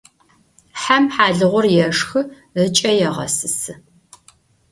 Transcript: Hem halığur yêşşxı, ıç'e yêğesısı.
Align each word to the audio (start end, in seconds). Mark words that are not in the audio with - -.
Hem 0.83 1.05
halığur 1.15 1.65
yêşşxı, 1.75 2.21
ıç'e 2.61 2.91
yêğesısı. 2.99 3.73